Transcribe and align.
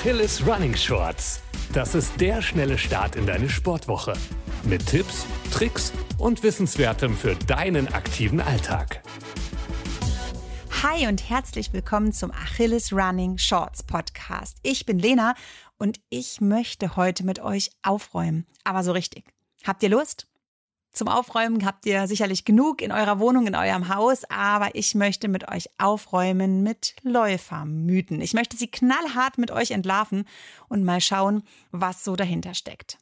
Achilles 0.00 0.46
Running 0.46 0.74
Shorts. 0.74 1.42
Das 1.74 1.94
ist 1.94 2.18
der 2.18 2.40
schnelle 2.40 2.78
Start 2.78 3.16
in 3.16 3.26
deine 3.26 3.50
Sportwoche. 3.50 4.14
Mit 4.64 4.86
Tipps, 4.86 5.26
Tricks 5.52 5.92
und 6.16 6.42
Wissenswertem 6.42 7.14
für 7.14 7.36
deinen 7.36 7.86
aktiven 7.88 8.40
Alltag. 8.40 9.02
Hi 10.82 11.06
und 11.06 11.28
herzlich 11.28 11.74
willkommen 11.74 12.14
zum 12.14 12.30
Achilles 12.30 12.94
Running 12.94 13.36
Shorts 13.36 13.82
Podcast. 13.82 14.56
Ich 14.62 14.86
bin 14.86 14.98
Lena 14.98 15.34
und 15.76 16.00
ich 16.08 16.40
möchte 16.40 16.96
heute 16.96 17.22
mit 17.22 17.40
euch 17.40 17.70
aufräumen. 17.82 18.46
Aber 18.64 18.82
so 18.82 18.92
richtig. 18.92 19.26
Habt 19.66 19.82
ihr 19.82 19.90
Lust? 19.90 20.29
Zum 20.92 21.06
Aufräumen 21.06 21.64
habt 21.64 21.86
ihr 21.86 22.06
sicherlich 22.08 22.44
genug 22.44 22.82
in 22.82 22.90
eurer 22.90 23.20
Wohnung, 23.20 23.46
in 23.46 23.54
eurem 23.54 23.88
Haus, 23.94 24.24
aber 24.28 24.74
ich 24.74 24.94
möchte 24.94 25.28
mit 25.28 25.48
euch 25.48 25.68
aufräumen 25.78 26.62
mit 26.62 26.96
Läufermythen. 27.02 28.20
Ich 28.20 28.34
möchte 28.34 28.56
sie 28.56 28.68
knallhart 28.68 29.38
mit 29.38 29.52
euch 29.52 29.70
entlarven 29.70 30.24
und 30.68 30.84
mal 30.84 31.00
schauen, 31.00 31.44
was 31.70 32.02
so 32.02 32.16
dahinter 32.16 32.54
steckt. 32.54 32.98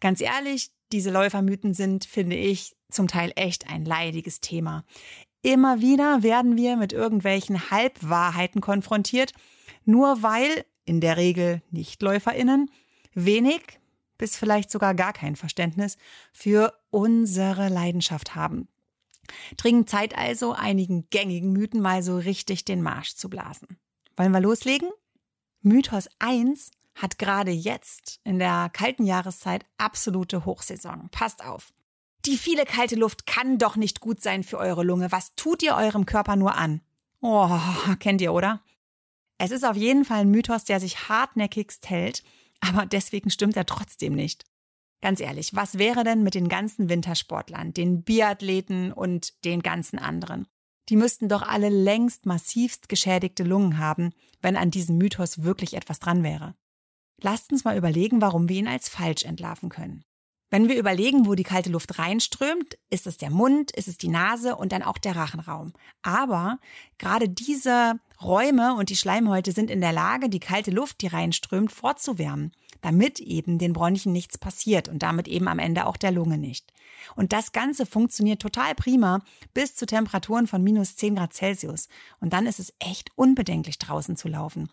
Ganz 0.00 0.20
ehrlich, 0.20 0.72
diese 0.92 1.10
Läufermythen 1.10 1.72
sind, 1.72 2.04
finde 2.04 2.36
ich, 2.36 2.76
zum 2.90 3.08
Teil 3.08 3.32
echt 3.34 3.70
ein 3.70 3.86
leidiges 3.86 4.40
Thema. 4.40 4.84
Immer 5.40 5.80
wieder 5.80 6.22
werden 6.22 6.56
wir 6.56 6.76
mit 6.76 6.92
irgendwelchen 6.92 7.70
Halbwahrheiten 7.70 8.60
konfrontiert, 8.60 9.32
nur 9.84 10.22
weil, 10.22 10.64
in 10.84 11.00
der 11.00 11.16
Regel 11.16 11.62
Nichtläuferinnen, 11.70 12.70
wenig 13.14 13.80
bis 14.22 14.36
vielleicht 14.36 14.70
sogar 14.70 14.94
gar 14.94 15.12
kein 15.12 15.34
Verständnis 15.34 15.96
für 16.32 16.78
unsere 16.90 17.68
Leidenschaft 17.68 18.36
haben. 18.36 18.68
Dringend 19.56 19.90
Zeit 19.90 20.16
also, 20.16 20.52
einigen 20.52 21.08
gängigen 21.10 21.52
Mythen 21.52 21.80
mal 21.80 22.04
so 22.04 22.18
richtig 22.18 22.64
den 22.64 22.82
Marsch 22.82 23.16
zu 23.16 23.28
blasen. 23.28 23.80
Wollen 24.16 24.30
wir 24.30 24.38
loslegen? 24.38 24.88
Mythos 25.60 26.08
1 26.20 26.70
hat 26.94 27.18
gerade 27.18 27.50
jetzt 27.50 28.20
in 28.22 28.38
der 28.38 28.70
kalten 28.72 29.06
Jahreszeit 29.06 29.64
absolute 29.76 30.44
Hochsaison. 30.44 31.08
Passt 31.10 31.44
auf. 31.44 31.72
Die 32.24 32.38
viele 32.38 32.64
kalte 32.64 32.94
Luft 32.94 33.26
kann 33.26 33.58
doch 33.58 33.74
nicht 33.74 33.98
gut 33.98 34.22
sein 34.22 34.44
für 34.44 34.58
eure 34.58 34.84
Lunge. 34.84 35.10
Was 35.10 35.34
tut 35.34 35.64
ihr 35.64 35.74
eurem 35.74 36.06
Körper 36.06 36.36
nur 36.36 36.54
an? 36.54 36.80
Oh, 37.22 37.58
kennt 37.98 38.20
ihr, 38.20 38.32
oder? 38.32 38.62
Es 39.38 39.50
ist 39.50 39.64
auf 39.64 39.76
jeden 39.76 40.04
Fall 40.04 40.20
ein 40.20 40.30
Mythos, 40.30 40.62
der 40.62 40.78
sich 40.78 41.08
hartnäckigst 41.08 41.90
hält 41.90 42.22
aber 42.62 42.86
deswegen 42.86 43.30
stimmt 43.30 43.56
er 43.56 43.66
trotzdem 43.66 44.14
nicht. 44.14 44.44
Ganz 45.02 45.20
ehrlich, 45.20 45.54
was 45.54 45.78
wäre 45.78 46.04
denn 46.04 46.22
mit 46.22 46.34
den 46.34 46.48
ganzen 46.48 46.88
Wintersportlern, 46.88 47.74
den 47.74 48.04
Biathleten 48.04 48.92
und 48.92 49.44
den 49.44 49.60
ganzen 49.60 49.98
anderen? 49.98 50.46
Die 50.88 50.96
müssten 50.96 51.28
doch 51.28 51.42
alle 51.42 51.68
längst 51.68 52.24
massivst 52.24 52.88
geschädigte 52.88 53.42
Lungen 53.42 53.78
haben, 53.78 54.12
wenn 54.40 54.56
an 54.56 54.70
diesem 54.70 54.98
Mythos 54.98 55.42
wirklich 55.42 55.74
etwas 55.74 55.98
dran 55.98 56.22
wäre. 56.22 56.54
Lasst 57.20 57.52
uns 57.52 57.64
mal 57.64 57.76
überlegen, 57.76 58.20
warum 58.20 58.48
wir 58.48 58.56
ihn 58.56 58.68
als 58.68 58.88
falsch 58.88 59.24
entlarven 59.24 59.68
können. 59.68 60.04
Wenn 60.52 60.68
wir 60.68 60.78
überlegen, 60.78 61.26
wo 61.26 61.34
die 61.34 61.44
kalte 61.44 61.70
Luft 61.70 61.98
reinströmt, 61.98 62.76
ist 62.90 63.06
es 63.06 63.16
der 63.16 63.30
Mund, 63.30 63.70
ist 63.70 63.88
es 63.88 63.96
die 63.96 64.10
Nase 64.10 64.54
und 64.54 64.70
dann 64.70 64.82
auch 64.82 64.98
der 64.98 65.16
Rachenraum. 65.16 65.72
Aber 66.02 66.58
gerade 66.98 67.26
diese 67.26 67.98
Räume 68.20 68.74
und 68.74 68.90
die 68.90 68.96
Schleimhäute 68.96 69.52
sind 69.52 69.70
in 69.70 69.80
der 69.80 69.94
Lage, 69.94 70.28
die 70.28 70.40
kalte 70.40 70.70
Luft, 70.70 71.00
die 71.00 71.06
reinströmt, 71.06 71.72
vorzuwärmen, 71.72 72.52
damit 72.82 73.18
eben 73.18 73.56
den 73.56 73.72
Bronchien 73.72 74.12
nichts 74.12 74.36
passiert 74.36 74.88
und 74.88 75.02
damit 75.02 75.26
eben 75.26 75.48
am 75.48 75.58
Ende 75.58 75.86
auch 75.86 75.96
der 75.96 76.12
Lunge 76.12 76.36
nicht. 76.36 76.70
Und 77.16 77.32
das 77.32 77.52
Ganze 77.52 77.86
funktioniert 77.86 78.42
total 78.42 78.74
prima 78.74 79.20
bis 79.54 79.74
zu 79.74 79.86
Temperaturen 79.86 80.46
von 80.46 80.62
minus 80.62 80.96
10 80.96 81.14
Grad 81.14 81.32
Celsius. 81.32 81.88
Und 82.20 82.34
dann 82.34 82.44
ist 82.44 82.60
es 82.60 82.74
echt 82.78 83.10
unbedenklich 83.16 83.78
draußen 83.78 84.18
zu 84.18 84.28
laufen. 84.28 84.68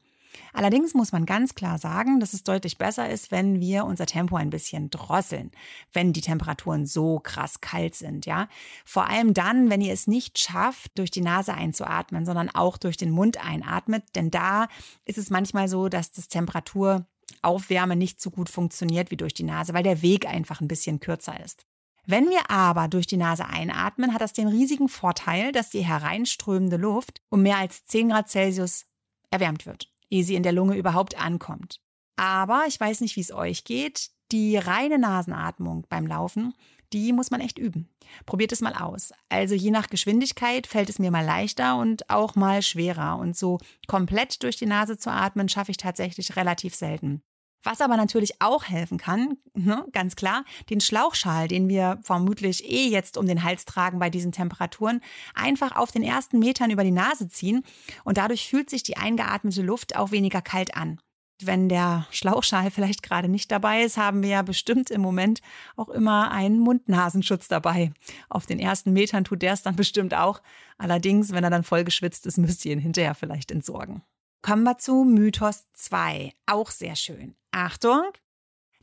Allerdings 0.54 0.94
muss 0.94 1.12
man 1.12 1.26
ganz 1.26 1.56
klar 1.56 1.78
sagen, 1.78 2.20
dass 2.20 2.34
es 2.34 2.44
deutlich 2.44 2.78
besser 2.78 3.10
ist, 3.10 3.32
wenn 3.32 3.60
wir 3.60 3.86
unser 3.86 4.06
Tempo 4.06 4.36
ein 4.36 4.50
bisschen 4.50 4.90
drosseln, 4.90 5.52
wenn 5.94 6.14
die 6.14 6.22
Temperaturen 6.22 6.86
so 6.86 7.20
krass 7.20 7.62
kalt 7.62 7.96
sind, 7.96 8.26
ja. 8.26 8.48
Vor 8.86 9.08
allem 9.08 9.34
dann, 9.34 9.70
wenn 9.70 9.82
ihr 9.82 9.94
es 9.94 10.08
nicht 10.08 10.40
schafft, 10.40 10.98
durch 10.98 11.12
die 11.12 11.22
Nase 11.22 11.54
einzuatmen, 11.54 12.26
sondern 12.26 12.50
auch 12.50 12.78
durch 12.78 12.98
den 12.98 13.12
Mund 13.12 13.44
einatmet, 13.44 14.04
denn 14.16 14.32
da 14.32 14.68
ist 15.06 15.18
es 15.18 15.30
manchmal 15.30 15.68
so, 15.68 15.90
dass 15.90 16.12
das 16.12 16.28
Temperatur 16.28 17.06
Aufwärme 17.42 17.96
nicht 17.96 18.20
so 18.20 18.32
gut 18.32 18.50
funktioniert 18.50 19.12
wie 19.12 19.18
durch 19.18 19.34
die 19.34 19.44
Nase, 19.44 19.74
weil 19.74 19.84
der 19.84 20.02
Weg 20.02 20.28
einfach 20.28 20.62
ein 20.62 20.68
bisschen 20.68 21.00
kürzer 21.00 21.40
ist. 21.44 21.66
Wenn 22.06 22.28
wir 22.30 22.50
aber 22.50 22.88
durch 22.88 23.06
die 23.06 23.18
Nase 23.18 23.46
einatmen, 23.46 24.14
hat 24.14 24.22
das 24.22 24.34
den 24.34 24.48
riesigen 24.48 24.90
Vorteil, 24.90 25.52
dass 25.52 25.70
die 25.70 25.86
hereinströmende 25.86 26.78
Luft 26.78 27.22
um 27.30 27.44
mehr 27.44 27.58
als 27.58 27.86
10 27.86 28.10
Grad 28.10 28.30
Celsius 28.30 28.88
erwärmt 29.30 29.68
wird 29.68 29.90
ehe 30.10 30.24
sie 30.24 30.36
in 30.36 30.44
der 30.44 30.54
Lunge 30.54 30.76
überhaupt 30.76 31.20
ankommt. 31.20 31.80
Aber 32.16 32.66
ich 32.68 32.80
weiß 32.80 33.02
nicht, 33.02 33.16
wie 33.16 33.22
es 33.22 33.32
euch 33.32 33.64
geht. 33.64 34.10
Die 34.32 34.58
reine 34.58 35.00
Nasenatmung 35.00 35.88
beim 35.90 36.06
Laufen, 36.06 36.54
die 36.94 37.14
muss 37.14 37.32
man 37.32 37.42
echt 37.42 37.58
üben. 37.58 37.90
Probiert 38.26 38.52
es 38.52 38.62
mal 38.62 38.74
aus. 38.74 39.12
Also 39.30 39.56
je 39.56 39.72
nach 39.72 39.88
Geschwindigkeit 39.88 40.68
fällt 40.68 40.90
es 40.90 41.00
mir 41.00 41.12
mal 41.12 41.26
leichter 41.26 41.78
und 41.78 42.10
auch 42.10 42.36
mal 42.36 42.62
schwerer. 42.62 43.18
Und 43.18 43.38
so 43.38 43.60
komplett 43.88 44.44
durch 44.44 44.58
die 44.58 44.66
Nase 44.66 44.98
zu 44.98 45.12
atmen, 45.12 45.50
schaffe 45.50 45.72
ich 45.72 45.78
tatsächlich 45.78 46.36
relativ 46.36 46.76
selten. 46.76 47.22
Was 47.64 47.82
aber 47.82 47.98
natürlich 47.98 48.42
auch 48.42 48.64
helfen 48.66 48.98
kann, 48.98 49.38
ne, 49.54 49.86
ganz 49.92 50.16
klar, 50.16 50.46
den 50.70 50.80
Schlauchschal, 50.80 51.50
den 51.50 51.68
wir 51.68 52.00
vermutlich 52.04 52.64
eh 52.64 52.88
jetzt 52.88 53.18
um 53.18 53.26
den 53.26 53.44
Hals 53.44 53.66
tragen 53.66 54.00
bei 54.00 54.10
diesen 54.10 54.32
Temperaturen, 54.32 55.02
einfach 55.36 55.76
auf 55.76 55.92
den 55.92 56.04
ersten 56.04 56.40
Metern 56.40 56.72
über 56.72 56.86
die 56.86 56.92
Nase 56.92 57.28
ziehen 57.28 57.64
und 58.06 58.18
dadurch 58.18 58.48
fühlt 58.48 58.70
sich 58.70 58.84
die 58.84 58.98
eingeatmete 58.98 59.62
Luft 59.62 59.98
auch 59.98 60.12
weniger 60.12 60.42
kalt 60.42 60.76
an. 60.76 61.00
Wenn 61.42 61.70
der 61.70 62.08
Schlauchschal 62.12 62.72
vielleicht 62.72 63.04
gerade 63.04 63.28
nicht 63.28 63.52
dabei 63.52 63.84
ist, 63.84 63.98
haben 63.98 64.24
wir 64.24 64.30
ja 64.30 64.42
bestimmt 64.42 64.90
im 64.90 65.02
Moment 65.02 65.42
auch 65.76 65.90
immer 65.90 66.32
einen 66.32 66.60
Mund-Nasenschutz 66.60 67.48
dabei. 67.48 67.92
Auf 68.30 68.46
den 68.46 68.60
ersten 68.60 68.94
Metern 68.94 69.24
tut 69.24 69.42
der 69.42 69.54
es 69.54 69.64
dann 69.64 69.76
bestimmt 69.76 70.14
auch. 70.14 70.42
Allerdings, 70.78 71.32
wenn 71.32 71.44
er 71.44 71.50
dann 71.50 71.64
voll 71.64 71.84
geschwitzt 71.84 72.26
ist, 72.26 72.38
müsst 72.38 72.66
ihr 72.66 72.74
ihn 72.74 72.80
hinterher 72.80 73.16
vielleicht 73.16 73.52
entsorgen. 73.52 74.02
Kommen 74.42 74.64
wir 74.64 74.78
zu 74.78 75.04
Mythos 75.04 75.66
2. 75.74 76.34
Auch 76.46 76.72
sehr 76.72 76.96
schön. 76.96 77.36
Achtung! 77.52 78.04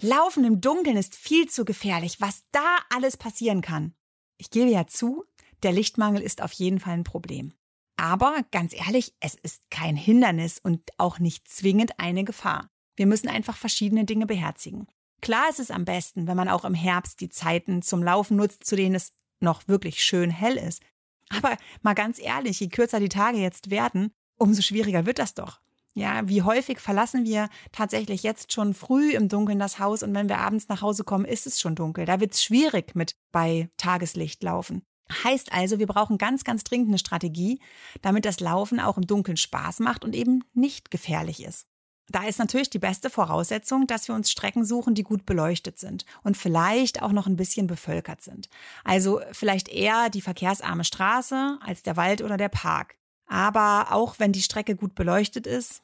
Laufen 0.00 0.44
im 0.44 0.60
Dunkeln 0.60 0.96
ist 0.96 1.14
viel 1.14 1.48
zu 1.48 1.64
gefährlich, 1.64 2.20
was 2.20 2.44
da 2.52 2.78
alles 2.94 3.16
passieren 3.16 3.62
kann. 3.62 3.94
Ich 4.36 4.50
gebe 4.50 4.70
ja 4.70 4.86
zu, 4.86 5.24
der 5.62 5.72
Lichtmangel 5.72 6.20
ist 6.20 6.42
auf 6.42 6.52
jeden 6.52 6.80
Fall 6.80 6.94
ein 6.94 7.04
Problem. 7.04 7.54
Aber 7.96 8.44
ganz 8.50 8.74
ehrlich, 8.74 9.14
es 9.20 9.34
ist 9.34 9.62
kein 9.70 9.96
Hindernis 9.96 10.58
und 10.58 10.90
auch 10.98 11.18
nicht 11.18 11.48
zwingend 11.48 11.98
eine 11.98 12.24
Gefahr. 12.24 12.68
Wir 12.94 13.06
müssen 13.06 13.28
einfach 13.28 13.56
verschiedene 13.56 14.04
Dinge 14.04 14.26
beherzigen. 14.26 14.86
Klar 15.22 15.48
ist 15.48 15.60
es 15.60 15.70
am 15.70 15.86
besten, 15.86 16.26
wenn 16.26 16.36
man 16.36 16.50
auch 16.50 16.64
im 16.64 16.74
Herbst 16.74 17.20
die 17.20 17.30
Zeiten 17.30 17.80
zum 17.80 18.02
Laufen 18.02 18.36
nutzt, 18.36 18.64
zu 18.64 18.76
denen 18.76 18.94
es 18.94 19.14
noch 19.40 19.66
wirklich 19.66 20.04
schön 20.04 20.30
hell 20.30 20.56
ist. 20.56 20.82
Aber 21.30 21.56
mal 21.82 21.94
ganz 21.94 22.20
ehrlich, 22.20 22.60
je 22.60 22.68
kürzer 22.68 23.00
die 23.00 23.08
Tage 23.08 23.38
jetzt 23.38 23.70
werden, 23.70 24.12
umso 24.38 24.60
schwieriger 24.60 25.06
wird 25.06 25.18
das 25.18 25.34
doch. 25.34 25.60
Ja, 25.96 26.28
wie 26.28 26.42
häufig 26.42 26.78
verlassen 26.78 27.24
wir 27.24 27.48
tatsächlich 27.72 28.22
jetzt 28.22 28.52
schon 28.52 28.74
früh 28.74 29.12
im 29.12 29.30
Dunkeln 29.30 29.58
das 29.58 29.78
Haus 29.78 30.02
und 30.02 30.14
wenn 30.14 30.28
wir 30.28 30.36
abends 30.36 30.68
nach 30.68 30.82
Hause 30.82 31.04
kommen, 31.04 31.24
ist 31.24 31.46
es 31.46 31.58
schon 31.58 31.74
dunkel. 31.74 32.04
Da 32.04 32.20
wird 32.20 32.34
es 32.34 32.42
schwierig 32.42 32.94
mit 32.94 33.16
bei 33.32 33.70
Tageslicht 33.78 34.42
laufen. 34.42 34.82
Heißt 35.24 35.52
also, 35.52 35.78
wir 35.78 35.86
brauchen 35.86 36.18
ganz, 36.18 36.44
ganz 36.44 36.64
dringend 36.64 36.88
eine 36.88 36.98
Strategie, 36.98 37.60
damit 38.02 38.26
das 38.26 38.40
Laufen 38.40 38.78
auch 38.78 38.98
im 38.98 39.06
Dunkeln 39.06 39.38
Spaß 39.38 39.80
macht 39.80 40.04
und 40.04 40.14
eben 40.14 40.44
nicht 40.52 40.90
gefährlich 40.90 41.42
ist. 41.42 41.66
Da 42.08 42.24
ist 42.24 42.38
natürlich 42.38 42.68
die 42.68 42.78
beste 42.78 43.08
Voraussetzung, 43.08 43.86
dass 43.86 44.06
wir 44.06 44.14
uns 44.14 44.30
Strecken 44.30 44.66
suchen, 44.66 44.94
die 44.94 45.02
gut 45.02 45.24
beleuchtet 45.24 45.78
sind 45.78 46.04
und 46.22 46.36
vielleicht 46.36 47.00
auch 47.00 47.12
noch 47.12 47.26
ein 47.26 47.36
bisschen 47.36 47.68
bevölkert 47.68 48.20
sind. 48.20 48.50
Also 48.84 49.22
vielleicht 49.32 49.70
eher 49.70 50.10
die 50.10 50.20
verkehrsarme 50.20 50.84
Straße 50.84 51.58
als 51.62 51.82
der 51.82 51.96
Wald 51.96 52.20
oder 52.20 52.36
der 52.36 52.50
Park. 52.50 52.96
Aber 53.26 53.88
auch 53.90 54.18
wenn 54.18 54.32
die 54.32 54.42
Strecke 54.42 54.76
gut 54.76 54.94
beleuchtet 54.94 55.46
ist, 55.46 55.82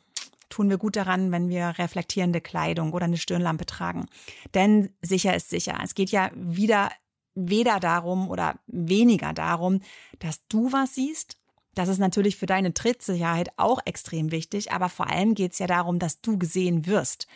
tun 0.49 0.69
wir 0.69 0.79
gut 0.79 0.97
daran, 0.97 1.33
wenn 1.33 1.49
wir 1.49 1.79
reflektierende 1.79 2.41
Kleidung 2.41 2.93
oder 2.93 3.07
eine 3.07 3.17
Stirnlampe 3.17 3.67
tragen. 3.67 4.07
Denn 4.55 4.91
sicher 5.01 5.35
ist 5.35 5.51
sicher. 5.51 5.79
Es 5.83 5.95
geht 5.95 6.11
ja 6.11 6.31
wieder 6.35 6.91
weder 7.35 7.81
darum 7.81 8.29
oder 8.29 8.57
weniger 8.67 9.33
darum, 9.33 9.81
dass 10.19 10.47
du 10.49 10.71
was 10.73 10.95
siehst. 10.95 11.39
Das 11.75 11.89
ist 11.89 11.99
natürlich 11.99 12.37
für 12.37 12.47
deine 12.47 12.75
Trittsicherheit 12.75 13.51
auch 13.57 13.81
extrem 13.87 14.31
wichtig, 14.31 14.73
aber 14.73 14.91
vor 14.91 15.09
allem 15.09 15.35
geht 15.35 15.53
es 15.53 15.59
ja 15.59 15.67
darum, 15.67 15.99
dass 15.99 16.21
du 16.21 16.39
gesehen 16.39 16.87
wirst. 16.87 17.27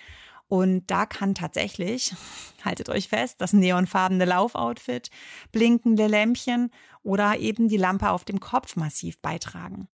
Und 0.49 0.87
da 0.89 1.07
kann 1.07 1.35
tatsächlich, 1.35 2.15
haltet 2.65 2.91
euch 2.91 3.09
fest, 3.09 3.41
das 3.41 3.55
neonfarbene 3.55 4.27
Laufoutfit, 4.27 5.11
blinkende 5.53 6.07
Lämpchen 6.07 6.71
oder 7.03 7.39
eben 7.39 7.69
die 7.69 7.79
Lampe 7.79 8.11
auf 8.11 8.25
dem 8.25 8.41
Kopf 8.41 8.77
massiv 8.77 9.19
beitragen. 9.21 9.89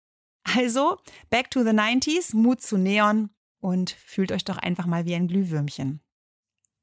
Also, 0.45 0.99
back 1.29 1.51
to 1.51 1.63
the 1.63 1.71
90s, 1.71 2.35
Mut 2.35 2.61
zu 2.61 2.77
Neon 2.77 3.31
und 3.61 3.91
fühlt 3.91 4.33
euch 4.33 4.45
doch 4.45 4.57
einfach 4.57 4.87
mal 4.87 5.05
wie 5.05 5.15
ein 5.15 5.29
Glühwürmchen. 5.29 6.01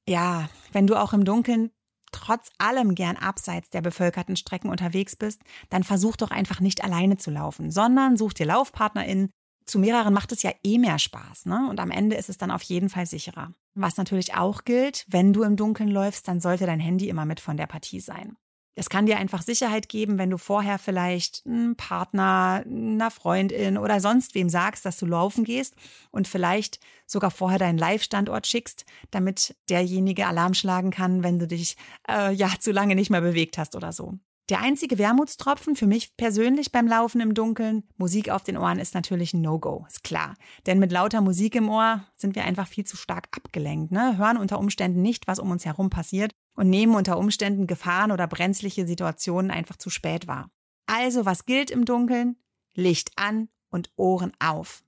Ja, 0.07 0.49
wenn 0.71 0.87
du 0.87 0.95
auch 0.95 1.13
im 1.13 1.25
Dunkeln 1.25 1.71
trotz 2.11 2.51
allem 2.57 2.95
gern 2.95 3.17
abseits 3.17 3.69
der 3.69 3.81
bevölkerten 3.81 4.37
Strecken 4.37 4.69
unterwegs 4.69 5.15
bist, 5.15 5.41
dann 5.69 5.83
versuch 5.83 6.15
doch 6.15 6.31
einfach 6.31 6.61
nicht 6.61 6.83
alleine 6.83 7.17
zu 7.17 7.31
laufen, 7.31 7.71
sondern 7.71 8.15
such 8.15 8.33
dir 8.33 8.45
LaufpartnerInnen, 8.45 9.29
zu 9.65 9.79
mehreren 9.79 10.13
macht 10.13 10.31
es 10.31 10.43
ja 10.43 10.51
eh 10.63 10.77
mehr 10.77 10.97
Spaß, 10.97 11.45
ne? 11.45 11.67
Und 11.69 11.81
am 11.81 11.91
Ende 11.91 12.15
ist 12.15 12.29
es 12.29 12.37
dann 12.37 12.51
auf 12.51 12.61
jeden 12.63 12.89
Fall 12.89 13.05
sicherer. 13.05 13.53
Was 13.75 13.97
natürlich 13.97 14.33
auch 14.33 14.63
gilt, 14.63 15.05
wenn 15.09 15.33
du 15.33 15.43
im 15.43 15.57
Dunkeln 15.57 15.89
läufst, 15.89 16.27
dann 16.29 16.39
sollte 16.39 16.65
dein 16.65 16.79
Handy 16.79 17.09
immer 17.09 17.25
mit 17.25 17.41
von 17.41 17.57
der 17.57 17.67
Partie 17.67 17.99
sein. 17.99 18.37
Es 18.79 18.89
kann 18.89 19.07
dir 19.07 19.17
einfach 19.17 19.41
Sicherheit 19.41 19.89
geben, 19.89 20.19
wenn 20.19 20.29
du 20.29 20.37
vorher 20.37 20.77
vielleicht 20.77 21.43
einem 21.47 21.75
Partner, 21.75 22.63
einer 22.63 23.09
Freundin 23.09 23.75
oder 23.75 23.99
sonst 23.99 24.35
wem 24.35 24.49
sagst, 24.49 24.85
dass 24.85 24.97
du 24.97 25.07
laufen 25.07 25.43
gehst 25.45 25.73
und 26.11 26.27
vielleicht 26.27 26.79
sogar 27.07 27.31
vorher 27.31 27.57
deinen 27.57 27.79
Live-Standort 27.79 28.45
schickst, 28.45 28.85
damit 29.09 29.55
derjenige 29.67 30.27
Alarm 30.27 30.53
schlagen 30.53 30.91
kann, 30.91 31.23
wenn 31.23 31.39
du 31.39 31.47
dich 31.47 31.75
äh, 32.07 32.31
ja 32.31 32.51
zu 32.59 32.71
lange 32.71 32.93
nicht 32.93 33.09
mehr 33.09 33.21
bewegt 33.21 33.57
hast 33.57 33.75
oder 33.75 33.91
so. 33.91 34.19
Der 34.49 34.61
einzige 34.61 34.97
Wermutstropfen 34.97 35.75
für 35.75 35.87
mich 35.87 36.15
persönlich 36.15 36.71
beim 36.71 36.87
Laufen 36.87 37.19
im 37.19 37.33
Dunkeln, 37.33 37.83
Musik 37.97 38.29
auf 38.29 38.43
den 38.43 38.55
Ohren 38.55 38.79
ist 38.79 38.93
natürlich 38.93 39.33
ein 39.33 39.41
No-Go, 39.41 39.85
ist 39.89 40.05
klar. 40.05 40.35
Denn 40.65 40.79
mit 40.79 40.93
lauter 40.93 41.19
Musik 41.19 41.55
im 41.55 41.67
Ohr 41.67 42.05
sind 42.15 42.33
wir 42.33 42.45
einfach 42.45 42.65
viel 42.65 42.85
zu 42.85 42.95
stark 42.95 43.27
abgelenkt, 43.31 43.91
ne? 43.91 44.17
hören 44.17 44.37
unter 44.37 44.57
Umständen 44.59 45.01
nicht, 45.01 45.27
was 45.27 45.39
um 45.39 45.51
uns 45.51 45.65
herum 45.65 45.89
passiert 45.89 46.31
und 46.55 46.69
nehmen 46.69 46.95
unter 46.95 47.17
Umständen 47.17 47.67
Gefahren 47.67 48.11
oder 48.11 48.25
brenzliche 48.25 48.87
Situationen 48.87 49.51
einfach 49.51 49.75
zu 49.75 49.89
spät 49.89 50.27
wahr. 50.27 50.49
Also, 50.85 51.25
was 51.25 51.45
gilt 51.45 51.69
im 51.69 51.83
Dunkeln? 51.83 52.37
Licht 52.73 53.11
an 53.17 53.49
und 53.69 53.91
Ohren 53.97 54.31
auf. 54.39 54.81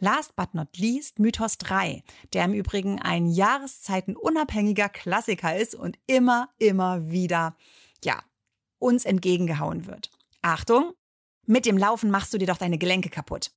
Last 0.00 0.34
but 0.34 0.54
not 0.54 0.78
least 0.78 1.18
Mythos 1.18 1.58
3, 1.58 2.02
der 2.32 2.46
im 2.46 2.54
Übrigen 2.54 3.02
ein 3.02 3.26
jahreszeitenunabhängiger 3.26 4.88
Klassiker 4.88 5.56
ist 5.56 5.74
und 5.74 5.98
immer, 6.06 6.48
immer 6.58 7.10
wieder, 7.10 7.56
ja, 8.02 8.22
uns 8.78 9.04
entgegengehauen 9.04 9.86
wird. 9.86 10.10
Achtung, 10.42 10.92
mit 11.46 11.66
dem 11.66 11.78
Laufen 11.78 12.10
machst 12.10 12.32
du 12.32 12.38
dir 12.38 12.46
doch 12.46 12.58
deine 12.58 12.78
Gelenke 12.78 13.08
kaputt. 13.08 13.50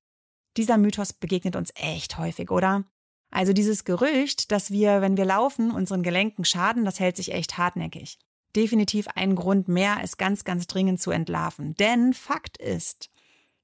Dieser 0.57 0.77
Mythos 0.77 1.13
begegnet 1.13 1.55
uns 1.55 1.71
echt 1.75 2.17
häufig, 2.17 2.51
oder? 2.51 2.85
Also 3.29 3.53
dieses 3.53 3.85
Gerücht, 3.85 4.51
dass 4.51 4.71
wir, 4.71 5.01
wenn 5.01 5.15
wir 5.15 5.25
laufen, 5.25 5.71
unseren 5.71 6.03
Gelenken 6.03 6.43
schaden, 6.43 6.83
das 6.83 6.99
hält 6.99 7.15
sich 7.15 7.31
echt 7.31 7.57
hartnäckig. 7.57 8.19
Definitiv 8.55 9.07
ein 9.15 9.35
Grund 9.35 9.69
mehr, 9.69 9.99
es 10.03 10.17
ganz, 10.17 10.43
ganz 10.43 10.67
dringend 10.67 11.01
zu 11.01 11.11
entlarven. 11.11 11.73
Denn 11.75 12.13
Fakt 12.13 12.57
ist, 12.57 13.09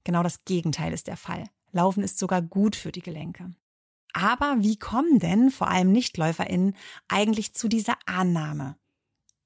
genau 0.06 0.24
das 0.24 0.46
Gegenteil 0.46 0.94
ist 0.94 1.08
der 1.08 1.18
Fall. 1.18 1.44
Laufen 1.74 2.02
ist 2.02 2.18
sogar 2.18 2.42
gut 2.42 2.78
für 2.78 2.94
die 2.94 3.02
Gelenke. 3.02 3.54
Aber 4.14 4.56
wie 4.60 4.80
kommen 4.80 5.20
denn 5.20 5.52
vor 5.52 5.68
allem 5.68 5.92
NichtläuferInnen 5.92 6.76
eigentlich 7.10 7.54
zu 7.54 7.68
dieser 7.68 7.98
Annahme? 8.06 8.78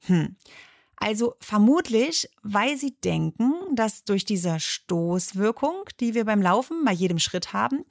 Hm. 0.05 0.37
Also 1.01 1.33
vermutlich, 1.39 2.29
weil 2.43 2.77
sie 2.77 2.95
denken, 3.03 3.53
dass 3.73 4.03
durch 4.03 4.23
diese 4.23 4.59
Stoßwirkung, 4.59 5.85
die 5.99 6.13
wir 6.13 6.25
beim 6.25 6.43
Laufen 6.43 6.85
bei 6.85 6.91
jedem 6.91 7.17
Schritt 7.17 7.53
haben, 7.53 7.83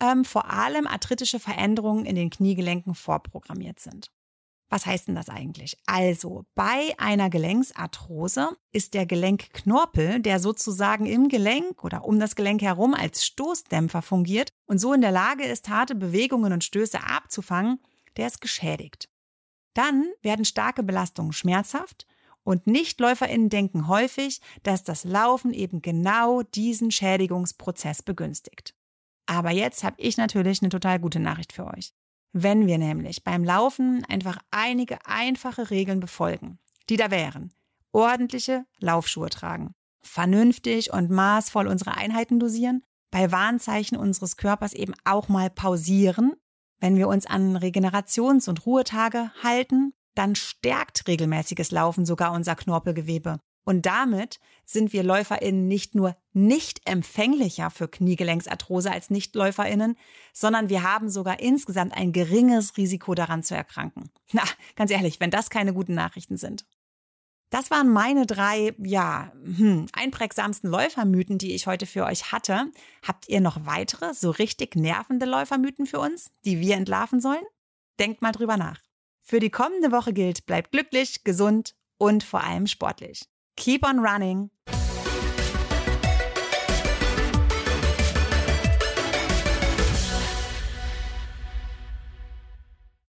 ähm, 0.00 0.24
vor 0.24 0.50
allem 0.50 0.86
arthritische 0.86 1.38
Veränderungen 1.38 2.06
in 2.06 2.14
den 2.14 2.30
Kniegelenken 2.30 2.94
vorprogrammiert 2.94 3.78
sind. 3.78 4.10
Was 4.70 4.86
heißt 4.86 5.08
denn 5.08 5.14
das 5.14 5.28
eigentlich? 5.28 5.76
Also, 5.84 6.46
bei 6.54 6.94
einer 6.96 7.28
Gelenksarthrose 7.28 8.56
ist 8.72 8.94
der 8.94 9.04
Gelenkknorpel, 9.04 10.20
der 10.20 10.40
sozusagen 10.40 11.04
im 11.04 11.28
Gelenk 11.28 11.84
oder 11.84 12.06
um 12.06 12.18
das 12.18 12.36
Gelenk 12.36 12.62
herum 12.62 12.94
als 12.94 13.26
Stoßdämpfer 13.26 14.00
fungiert 14.00 14.48
und 14.64 14.78
so 14.78 14.94
in 14.94 15.02
der 15.02 15.12
Lage 15.12 15.44
ist, 15.44 15.68
harte 15.68 15.94
Bewegungen 15.94 16.54
und 16.54 16.64
Stöße 16.64 17.02
abzufangen, 17.02 17.80
der 18.16 18.28
ist 18.28 18.40
geschädigt. 18.40 19.10
Dann 19.74 20.06
werden 20.22 20.46
starke 20.46 20.82
Belastungen 20.82 21.34
schmerzhaft 21.34 22.06
und 22.46 22.68
NichtläuferInnen 22.68 23.48
denken 23.48 23.88
häufig, 23.88 24.40
dass 24.62 24.84
das 24.84 25.02
Laufen 25.02 25.52
eben 25.52 25.82
genau 25.82 26.42
diesen 26.42 26.92
Schädigungsprozess 26.92 28.02
begünstigt. 28.04 28.72
Aber 29.26 29.50
jetzt 29.50 29.82
habe 29.82 29.96
ich 29.98 30.16
natürlich 30.16 30.62
eine 30.62 30.68
total 30.68 31.00
gute 31.00 31.18
Nachricht 31.18 31.52
für 31.52 31.66
euch. 31.66 31.92
Wenn 32.32 32.68
wir 32.68 32.78
nämlich 32.78 33.24
beim 33.24 33.42
Laufen 33.42 34.04
einfach 34.04 34.38
einige 34.52 35.04
einfache 35.06 35.70
Regeln 35.70 35.98
befolgen, 35.98 36.60
die 36.88 36.96
da 36.96 37.10
wären, 37.10 37.52
ordentliche 37.90 38.64
Laufschuhe 38.78 39.28
tragen, 39.28 39.74
vernünftig 40.00 40.92
und 40.92 41.10
maßvoll 41.10 41.66
unsere 41.66 41.96
Einheiten 41.96 42.38
dosieren, 42.38 42.84
bei 43.10 43.32
Warnzeichen 43.32 43.98
unseres 43.98 44.36
Körpers 44.36 44.72
eben 44.72 44.94
auch 45.04 45.28
mal 45.28 45.50
pausieren, 45.50 46.36
wenn 46.78 46.96
wir 46.96 47.08
uns 47.08 47.26
an 47.26 47.56
Regenerations- 47.56 48.48
und 48.48 48.66
Ruhetage 48.66 49.32
halten 49.42 49.94
dann 50.16 50.34
stärkt 50.34 51.06
regelmäßiges 51.06 51.70
Laufen 51.70 52.04
sogar 52.04 52.32
unser 52.32 52.56
Knorpelgewebe. 52.56 53.40
Und 53.64 53.84
damit 53.84 54.38
sind 54.64 54.92
wir 54.92 55.02
LäuferInnen 55.02 55.66
nicht 55.66 55.96
nur 55.96 56.16
nicht 56.32 56.80
empfänglicher 56.88 57.70
für 57.70 57.88
Kniegelenksarthrose 57.88 58.92
als 58.92 59.10
NichtläuferInnen, 59.10 59.96
sondern 60.32 60.68
wir 60.68 60.84
haben 60.84 61.10
sogar 61.10 61.40
insgesamt 61.40 61.92
ein 61.96 62.12
geringes 62.12 62.76
Risiko 62.76 63.14
daran 63.16 63.42
zu 63.42 63.56
erkranken. 63.56 64.10
Na, 64.32 64.44
ganz 64.76 64.92
ehrlich, 64.92 65.18
wenn 65.18 65.32
das 65.32 65.50
keine 65.50 65.74
guten 65.74 65.94
Nachrichten 65.94 66.36
sind. 66.36 66.64
Das 67.50 67.70
waren 67.70 67.92
meine 67.92 68.26
drei, 68.26 68.74
ja, 68.78 69.32
hm, 69.42 69.86
einprägsamsten 69.92 70.70
Läufermythen, 70.70 71.38
die 71.38 71.54
ich 71.54 71.66
heute 71.66 71.86
für 71.86 72.04
euch 72.04 72.32
hatte. 72.32 72.70
Habt 73.06 73.28
ihr 73.28 73.40
noch 73.40 73.66
weitere, 73.66 74.14
so 74.14 74.30
richtig 74.30 74.76
nervende 74.76 75.26
Läufermythen 75.26 75.86
für 75.86 76.00
uns, 76.00 76.30
die 76.44 76.60
wir 76.60 76.76
entlarven 76.76 77.20
sollen? 77.20 77.44
Denkt 77.98 78.20
mal 78.22 78.32
drüber 78.32 78.56
nach. 78.56 78.85
Für 79.28 79.40
die 79.40 79.50
kommende 79.50 79.90
Woche 79.90 80.12
gilt, 80.12 80.46
bleibt 80.46 80.70
glücklich, 80.70 81.24
gesund 81.24 81.74
und 81.98 82.22
vor 82.22 82.44
allem 82.44 82.68
sportlich. 82.68 83.28
Keep 83.56 83.84
on 83.84 83.98
running! 83.98 84.50